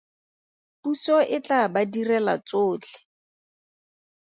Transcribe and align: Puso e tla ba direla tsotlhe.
Puso 0.81 1.15
e 1.35 1.37
tla 1.45 1.61
ba 1.73 1.81
direla 1.93 2.35
tsotlhe. 2.47 2.97